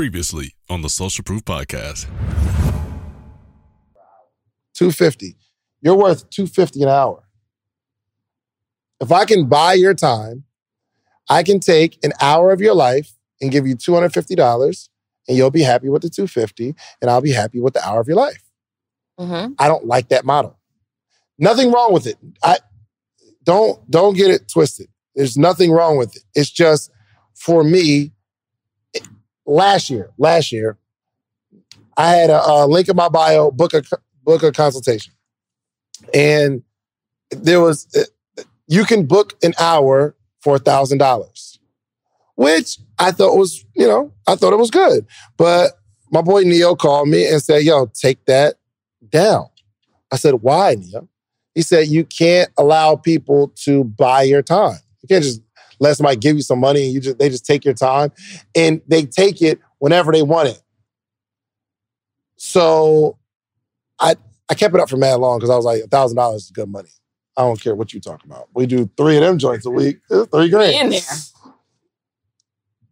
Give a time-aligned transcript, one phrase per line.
[0.00, 2.06] Previously on the Social Proof Podcast.
[4.72, 5.36] 250.
[5.82, 7.22] You're worth 250 an hour.
[8.98, 10.44] If I can buy your time,
[11.28, 14.88] I can take an hour of your life and give you $250
[15.28, 18.08] and you'll be happy with the 250 and I'll be happy with the hour of
[18.08, 18.42] your life.
[19.18, 19.52] Mm-hmm.
[19.58, 20.58] I don't like that model.
[21.38, 22.16] Nothing wrong with it.
[22.42, 22.56] I
[23.44, 24.88] don't don't get it twisted.
[25.14, 26.22] There's nothing wrong with it.
[26.34, 26.90] It's just
[27.34, 28.12] for me it-
[29.50, 30.78] last year, last year
[31.96, 33.82] I had a, a link in my bio book a
[34.24, 35.12] book a consultation.
[36.14, 36.62] And
[37.30, 41.58] there was uh, you can book an hour for a thousand dollars,
[42.36, 45.06] which I thought was, you know, I thought it was good.
[45.36, 45.72] But
[46.10, 48.54] my boy Neo called me and said, yo, take that
[49.10, 49.48] down.
[50.12, 51.08] I said, why, Neo?
[51.54, 54.78] He said, you can't allow people to buy your time.
[55.02, 55.42] You can't just
[55.80, 58.12] let might give you some money and you just they just take your time
[58.54, 60.62] and they take it whenever they want it.
[62.36, 63.18] So
[63.98, 64.14] I
[64.48, 66.50] I kept it up for mad long because I was like, a thousand dollars is
[66.50, 66.90] good money.
[67.36, 68.48] I don't care what you talk about.
[68.54, 70.74] We do three of them joints a week, three grand.
[70.74, 71.00] In there.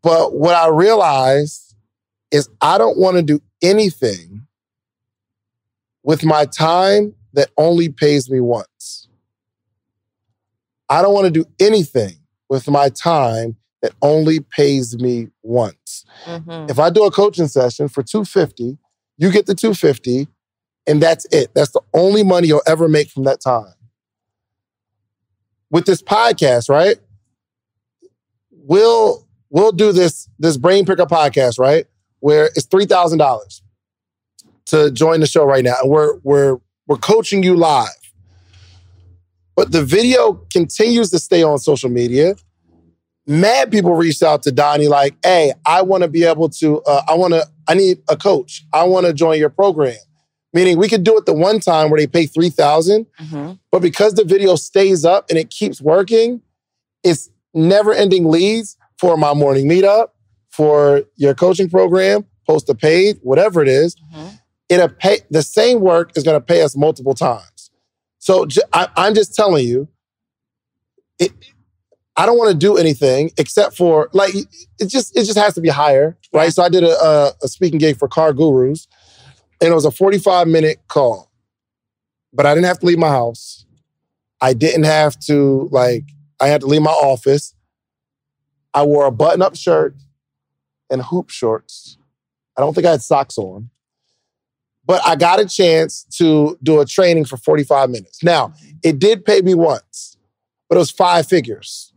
[0.02, 1.74] But what I realized
[2.30, 4.46] is I don't want to do anything
[6.02, 9.08] with my time that only pays me once.
[10.88, 12.16] I don't want to do anything
[12.48, 16.04] with my time that only pays me once.
[16.26, 16.70] Mhm.
[16.70, 18.78] If I do a coaching session for 250,
[19.18, 20.26] you get the 250
[20.86, 21.50] and that's it.
[21.54, 23.74] That's the only money you'll ever make from that time.
[25.70, 26.96] With this podcast, right?
[28.50, 31.86] We'll we'll do this this brain picker podcast, right?
[32.20, 33.62] Where it's $3,000
[34.66, 37.88] to join the show right now and we're we're we're coaching you live.
[39.58, 42.36] But the video continues to stay on social media
[43.26, 46.80] mad people reached out to Donnie like, "Hey, I want to be able to.
[46.82, 47.44] Uh, I want to.
[47.66, 48.64] I need a coach.
[48.72, 49.96] I want to join your program."
[50.54, 53.58] Meaning, we could do it the one time where they pay three thousand, Mhm.
[53.72, 56.40] but because the video stays up and it keeps working,
[57.02, 60.10] it's never-ending leads for my morning meetup,
[60.50, 63.96] for your coaching program, post a paid, whatever it is.
[64.14, 64.38] Mhm.
[64.68, 65.18] It'll pay.
[65.32, 67.57] The same work is going to pay us multiple times.
[68.18, 69.88] So I'm just telling you,
[71.18, 71.32] it,
[72.16, 75.60] I don't want to do anything except for like it just it just has to
[75.60, 76.52] be higher, right?
[76.52, 78.88] So I did a, a, a speaking gig for CarGurus,
[79.60, 81.30] and it was a 45 minute call,
[82.32, 83.64] but I didn't have to leave my house.
[84.40, 86.04] I didn't have to like
[86.40, 87.54] I had to leave my office.
[88.74, 89.94] I wore a button up shirt
[90.90, 91.98] and hoop shorts.
[92.56, 93.70] I don't think I had socks on,
[94.88, 98.24] but I got a chance to do a training for 45 minutes.
[98.24, 100.16] Now it did pay me once,
[100.68, 101.92] but it was five figures.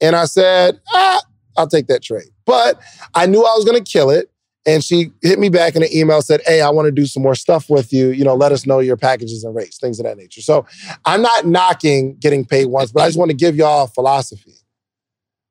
[0.00, 1.22] And I said, ah,
[1.56, 2.28] I'll take that trade.
[2.44, 2.78] But
[3.14, 4.30] I knew I was going to kill it.
[4.66, 7.22] And she hit me back in an email, said, Hey, I want to do some
[7.22, 8.08] more stuff with you.
[8.08, 10.42] You know, let us know your packages and rates, things of that nature.
[10.42, 10.66] So
[11.04, 14.56] I'm not knocking getting paid once, but I just want to give y'all a philosophy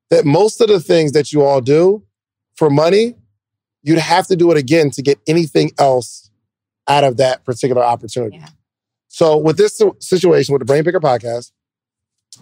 [0.09, 2.03] that most of the things that you all do
[2.55, 3.15] for money,
[3.83, 6.24] you'd have to do it again to get anything else
[6.87, 8.37] out of that particular opportunity.
[8.37, 8.49] Yeah.
[9.07, 11.51] So with this situation with the Brain Picker podcast,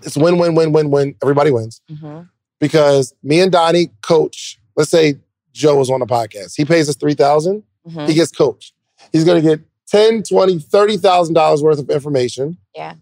[0.03, 1.15] it's win, win, win, win, win.
[1.21, 2.29] Everybody wins Mhm.
[2.59, 4.59] because me and Donnie coach.
[4.75, 5.19] Let's say
[5.51, 6.55] Joe is on the podcast.
[6.57, 8.07] He pays us 3000 Mhm.
[8.07, 8.73] He gets coached.
[9.11, 12.95] He's going to get 10, 20, 30,000 dollars worth of information Yeah.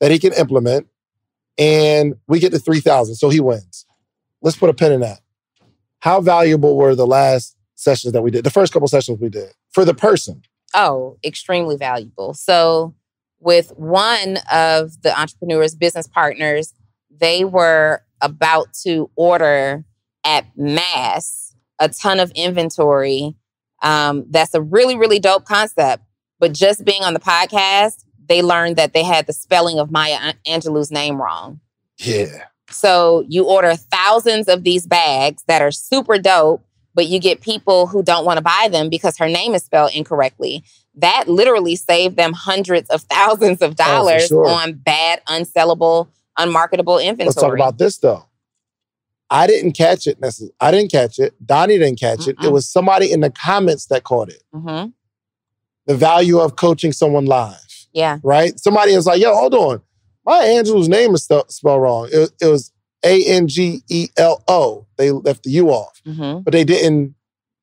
[0.00, 0.86] that he can implement
[1.56, 3.86] and we get to 3000 so he wins.
[4.42, 5.20] Let's put a pin in that.
[6.00, 8.44] How valuable were the last sessions that we did?
[8.44, 10.42] The first couple sessions we did for the person.
[10.74, 12.34] Oh, extremely valuable.
[12.34, 12.94] So,
[13.40, 16.72] with one of the entrepreneur's business partners,
[17.10, 19.84] they were about to order
[20.24, 23.36] at mass a ton of inventory.
[23.82, 26.02] Um, that's a really, really dope concept.
[26.40, 30.34] But just being on the podcast, they learned that they had the spelling of Maya
[30.46, 31.60] Angelou's name wrong.
[31.98, 32.44] Yeah.
[32.70, 37.86] So you order thousands of these bags that are super dope, but you get people
[37.86, 40.64] who don't want to buy them because her name is spelled incorrectly.
[40.96, 44.48] That literally saved them hundreds of thousands of dollars sure.
[44.48, 46.08] on bad, unsellable,
[46.38, 47.26] unmarketable inventory.
[47.26, 48.26] Let's talk about this though.
[49.30, 50.54] I didn't catch it necessarily.
[50.60, 51.34] I didn't catch it.
[51.44, 52.36] Donnie didn't catch it.
[52.42, 54.42] It was somebody in the comments that caught it.
[54.52, 54.86] hmm
[55.86, 57.58] The value of coaching someone live.
[57.92, 58.18] Yeah.
[58.22, 58.58] right?
[58.58, 59.82] Somebody was like, yo, hold on.
[60.26, 62.08] Maya Angelou's name is spelled spelled wrong.
[62.12, 62.72] It, it was
[63.04, 64.86] A N G E L O.
[64.96, 67.14] They left the U off, hmm but they didn't.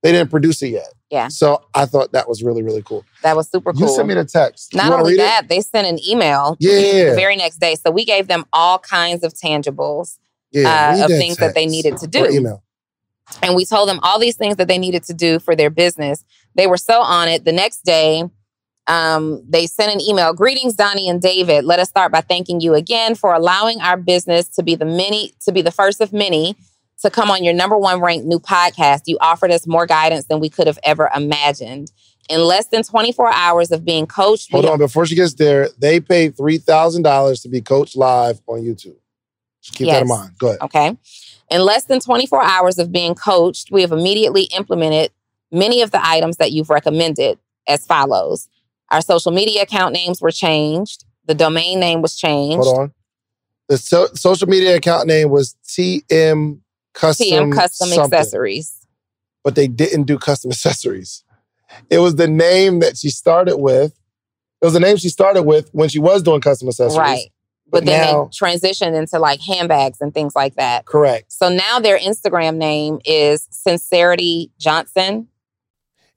[0.04, 0.94] They didn't produce it yet.
[1.12, 1.28] Yeah.
[1.28, 3.06] So I thought that was really really cool.
[3.22, 3.82] That was super cool.
[3.82, 4.74] You sent me the text.
[4.74, 5.24] Not only read it?
[5.24, 7.10] that, they sent an email Yeah.
[7.10, 7.76] the very next day.
[7.76, 10.18] So we gave them all kinds of tangibles
[10.52, 10.96] Yeah.
[11.00, 12.26] uh, of things that they needed to do.
[12.28, 12.64] email.
[13.44, 16.26] And we told them all these things that they needed to do for their business.
[16.56, 17.46] They were so on it.
[17.46, 18.24] The next day,
[18.88, 21.66] um, they sent an email Greetings, Donnie and David.
[21.66, 25.34] Let us start by thanking you again for allowing our business to be the many,
[25.46, 26.56] to be the first of many
[27.02, 29.04] to come on your number one ranked new podcast.
[29.06, 31.92] You offered us more guidance than we could have ever imagined.
[32.30, 36.00] In less than 24 hours of being coached, Hold on, before she gets there, they
[36.00, 38.96] paid three thousand dollars to be coached live on YouTube.
[39.62, 40.32] Just keep that in mind.
[40.38, 40.62] Go ahead.
[40.62, 40.98] Okay.
[41.50, 45.12] In less than 24 hours of being coached, we have immediately implemented
[45.52, 47.38] many of the items that you've recommended
[47.68, 48.48] as follows.
[48.92, 51.06] Our social media account names were changed.
[51.26, 52.66] The domain name was changed.
[52.66, 52.94] Hold on.
[53.70, 56.60] The so- social media account name was TM
[56.94, 58.86] Custom, TM Custom something, Accessories.
[59.44, 61.24] but they didn't do custom accessories.
[61.90, 63.94] It was the name that she started with.
[64.62, 66.98] It was the name she started with when she was doing custom accessories.
[66.98, 67.32] Right.
[67.66, 70.84] But But then now- they transitioned into like handbags and things like that.
[70.86, 71.32] Correct.
[71.32, 75.30] So now their Instagram name is Sincerity Johnson.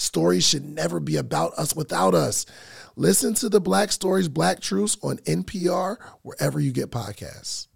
[0.00, 2.46] Stories should never be about us without us.
[2.96, 7.66] Listen to the Black Stories, Black Truths on NPR, wherever you get podcasts.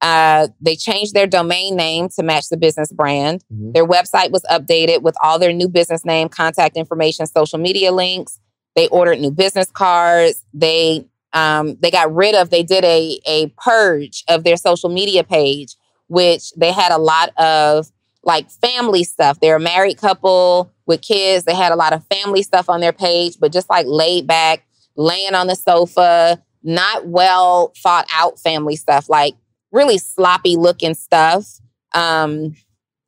[0.00, 3.42] Uh, they changed their domain name to match the business brand.
[3.52, 3.72] Mhm.
[3.74, 8.38] Their website was updated with all their new business name, contact information, social media links.
[8.76, 10.44] They ordered new business cards.
[10.54, 12.50] They um, they got rid of.
[12.50, 15.74] They did a a purge of their social media page,
[16.06, 17.90] which they had a lot of
[18.26, 19.40] like family stuff.
[19.40, 21.44] They're a married couple with kids.
[21.44, 24.66] They had a lot of family stuff on their page, but just like laid back,
[24.96, 29.34] laying on the sofa, not well thought out family stuff, like
[29.72, 31.60] really sloppy looking stuff
[31.94, 32.54] um,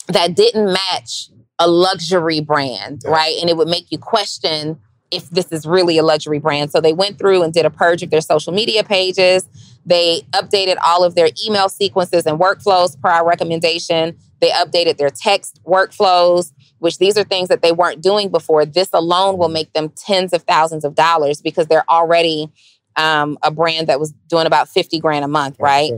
[0.06, 3.36] that didn't match a luxury brand, right?
[3.40, 4.78] And it would make you question
[5.10, 6.70] if this is really a luxury brand.
[6.70, 9.48] So they went through and did a purge of their social media pages.
[9.84, 14.16] They updated all of their email sequences and workflows per our recommendation.
[14.40, 18.64] They updated their text workflows, which these are things that they weren't doing before.
[18.64, 22.50] This alone will make them tens of thousands of dollars because they're already
[22.96, 25.92] um, a brand that was doing about 50 grand a month, right?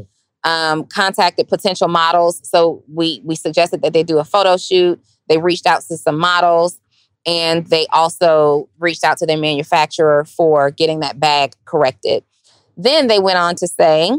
[0.45, 2.41] Um, contacted potential models.
[2.49, 5.01] So we we suggested that they do a photo shoot.
[5.29, 6.79] They reached out to some models,
[7.27, 12.25] and they also reached out to their manufacturer for getting that bag corrected.
[12.77, 14.11] Then they went on to say,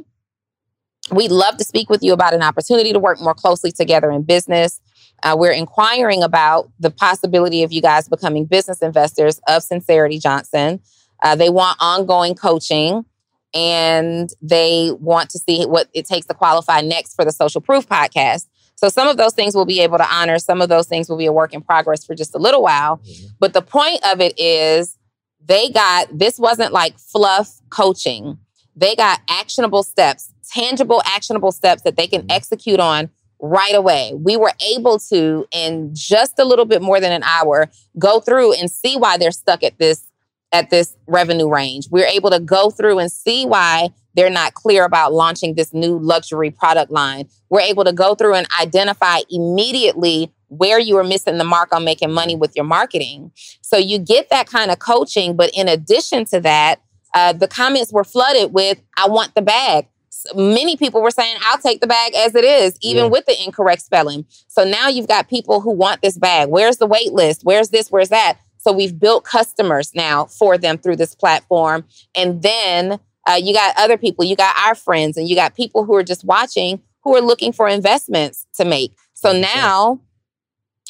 [1.11, 4.23] "We'd love to speak with you about an opportunity to work more closely together in
[4.23, 4.79] business."
[5.23, 10.79] Uh, we're inquiring about the possibility of you guys becoming business investors of Sincerity Johnson.
[11.21, 13.05] Uh, they want ongoing coaching
[13.53, 17.87] and they want to see what it takes to qualify next for the Social Proof
[17.87, 18.47] podcast.
[18.75, 20.39] So some of those things we'll be able to honor.
[20.39, 22.99] Some of those things will be a work in progress for just a little while.
[23.39, 24.97] But the point of it is
[25.45, 28.39] they got this wasn't like fluff coaching.
[28.75, 33.09] They got actionable steps, tangible actionable steps that they can execute on
[33.41, 34.13] right away.
[34.15, 38.53] We were able to in just a little bit more than an hour go through
[38.53, 40.07] and see why they're stuck at this
[40.53, 41.87] at this revenue range.
[41.89, 45.97] We're able to go through and see why they're not clear about launching this new
[45.97, 47.29] luxury product line.
[47.49, 51.85] We're able to go through and identify immediately where you are missing the mark on
[51.85, 53.31] making money with your marketing.
[53.61, 56.81] So you get that kind of coaching, but in addition to that,
[57.13, 59.87] uh, the comments were flooded with, I want the bag.
[60.35, 63.09] Many people were saying, I'll take the bag as it is, even Yeah.
[63.09, 64.25] with the incorrect spelling.
[64.47, 66.49] So now you've got people who want this bag.
[66.49, 67.41] Where's the wait list?
[67.43, 67.89] Where's this?
[67.91, 68.37] Where's that?
[68.57, 71.85] So we've built customers now for them through this platform.
[72.15, 75.83] And then uh, you got other people, you got our friends, and you got people
[75.85, 78.93] who are just watching who are looking for investments to make.
[79.13, 79.99] So now,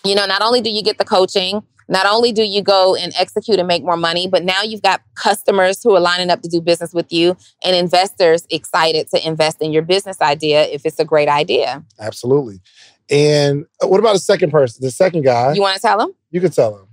[0.04, 3.12] you know, not only do you get the coaching, not only do you go and
[3.20, 6.48] execute and make more money, but now you've got customers who are lining up to
[6.48, 11.00] do business with you and investors excited to invest in your business idea if it's
[11.00, 11.84] a great idea.
[12.00, 12.62] Absolutely.
[13.10, 15.52] And uh, what about the second person, the second guy?
[15.54, 16.14] You want to tell him?
[16.32, 16.88] You could tell him.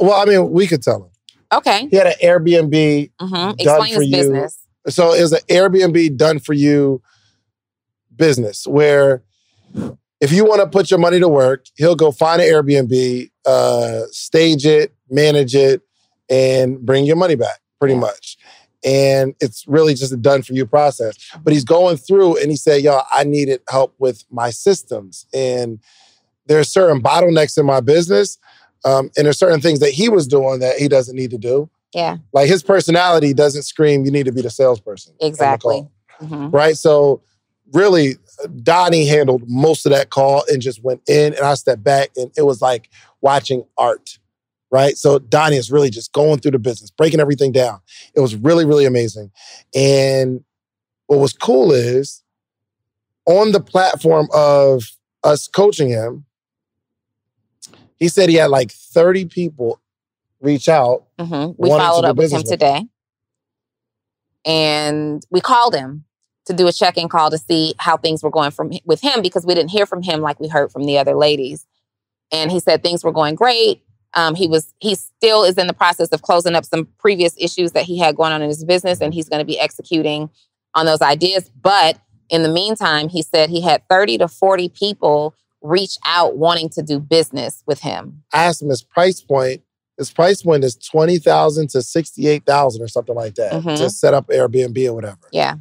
[0.00, 1.10] Well, I mean, we could tell him.
[1.52, 1.88] Okay.
[1.90, 3.10] He had an Airbnb.
[3.20, 4.16] hmm Done Explain for his you.
[4.16, 4.58] business.
[4.88, 7.02] So it was an Airbnb done for you
[8.14, 9.24] business where
[10.20, 14.02] if you want to put your money to work, he'll go find an Airbnb, uh,
[14.10, 15.80] stage it, manage it,
[16.28, 18.00] and bring your money back, pretty Yeah.
[18.00, 18.36] much.
[18.84, 21.16] And it's really just a done for you process.
[21.42, 25.26] But he's going through and he said, Yo, I needed help with my systems.
[25.34, 25.80] And
[26.46, 28.38] there are certain bottlenecks in my business.
[28.84, 31.68] Um, and there's certain things that he was doing that he doesn't need to do.
[31.94, 35.14] Yeah, Like his personality doesn't scream, you need to be the salesperson.
[35.14, 35.72] on the exactly.
[35.72, 36.76] call, hmm Right.
[36.76, 37.22] So
[37.72, 38.16] really,
[38.62, 42.30] Donnie handled most of that call and just went in, and I stepped back, and
[42.36, 42.90] it was like
[43.20, 44.18] watching art.
[44.70, 44.98] Right.
[44.98, 47.80] So Donnie is really just going through the business, breaking everything down.
[48.14, 49.30] It was really, really amazing.
[49.74, 50.44] And
[51.06, 52.22] what was cool is
[53.26, 54.84] on the platform of
[55.24, 56.26] us coaching him,
[57.98, 59.80] he said he had like 30 people
[60.40, 62.58] reach out hmm We followed do up with him business with him.
[62.58, 62.84] today,
[64.44, 66.04] and we called him
[66.48, 69.46] to do a check-in call to see how things were going from with him because
[69.46, 71.64] we didn't hear from him like we heard from the other ladies.
[72.32, 73.82] And he said things were going great.
[74.14, 77.72] Um, he was he still is in the process of closing up some previous issues
[77.72, 80.30] that he had going on in his business, and he's going to be executing
[80.74, 81.48] on those ideas.
[81.50, 81.98] But
[82.30, 86.82] in the meantime, he said he had thirty to forty people reach out wanting to
[86.82, 88.22] do business with him.
[88.32, 89.62] I asked him his price point.
[89.98, 93.76] His price point is twenty thousand to sixty eight thousand or something like that Mhm.
[93.76, 95.28] to set up Airbnb or whatever.
[95.32, 95.56] Yeah.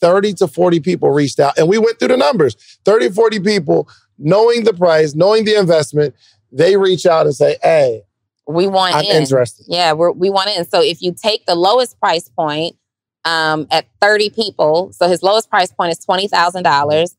[0.00, 2.56] Thirty to forty people reached out, and we went through the numbers.
[2.84, 3.88] 30, 40 people,
[4.18, 6.14] knowing the price, knowing the investment,
[6.52, 8.02] they reach out and say, "Hey,
[8.46, 9.22] We want I'm in.
[9.22, 10.64] interested." Yeah, we're, we want in.
[10.68, 12.76] So if you take the lowest price point
[13.24, 17.14] um, at 30 people, so his lowest price point is $20,000.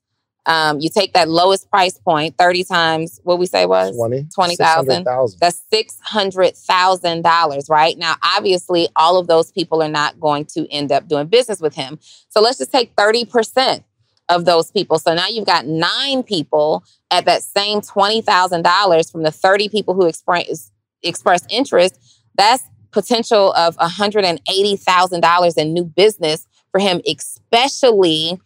[0.49, 3.95] Um, you take that lowest price point, 30 times what we say was?
[3.95, 5.03] 20, 20,000.
[5.39, 7.95] That's $600,000, right?
[7.99, 11.75] Now, obviously, all of those people are not going to end up doing business with
[11.75, 11.99] him.
[12.29, 13.83] So let's just take 30%
[14.29, 14.97] of those people.
[14.97, 20.07] So now you've got nine people at that same $20,000 from the 30 people who
[20.07, 20.71] express,
[21.03, 21.99] expressed interest.
[22.35, 28.39] That's potential of $180,000 in new business for him, especially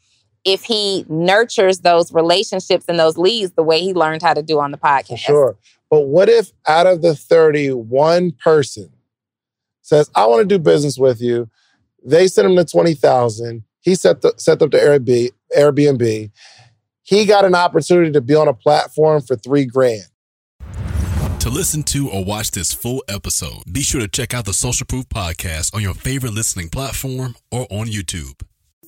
[0.45, 4.59] if he nurtures those relationships and those leads the way he learned how to do
[4.59, 5.09] on the podcast.
[5.09, 5.57] For sure.
[5.89, 8.89] But what if out of the 30, one person
[9.81, 11.49] says, I want to do business with you?
[12.05, 13.63] They sent him the 20,000.
[13.79, 16.31] He set, the, set up the Airbnb, Airbnb.
[17.03, 20.03] He got an opportunity to be on a platform for three grand.
[21.41, 24.87] To listen to or watch this full episode, be sure to check out the Social
[24.87, 28.41] Proof Podcast on your favorite listening platform or on YouTube.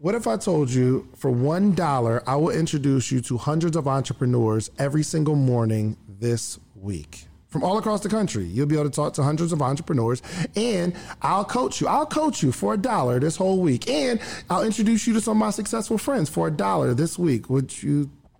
[0.00, 4.70] What if I told you for $1, I will introduce you to hundreds of entrepreneurs
[4.78, 7.24] every single morning this week?
[7.48, 10.22] From all across the country, you'll be able to talk to hundreds of entrepreneurs,
[10.54, 11.88] and I'll coach you.
[11.88, 15.32] I'll coach you for a dollar this whole week, and I'll introduce you to some
[15.32, 17.50] of my successful friends for a dollar this week.
[17.50, 18.08] Would you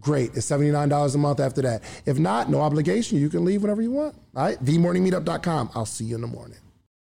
[0.00, 0.36] great.
[0.36, 1.82] It's $79 a month after that.
[2.06, 3.18] If not, no obligation.
[3.18, 4.14] You can leave whenever you want.
[4.34, 4.62] All right?
[4.64, 5.70] TheMorningMeetup.com.
[5.74, 6.58] I'll see you in the morning.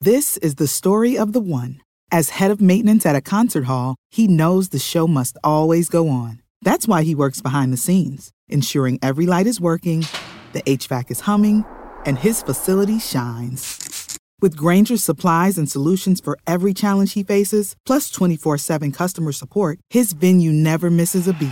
[0.02, 1.82] This is the story of the one.
[2.12, 6.10] As head of maintenance at a concert hall, he knows the show must always go
[6.10, 6.42] on.
[6.62, 10.06] That's why he works behind the scenes, ensuring every light is working,
[10.54, 11.66] the HVAC is humming,
[12.06, 14.20] and his facility shines.
[14.42, 19.80] With Grainger's supplies and solutions for every challenge he faces, plus 24 7 customer support,
[19.90, 21.52] his venue never misses a beat.